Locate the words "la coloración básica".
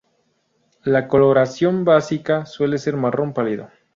0.83-2.47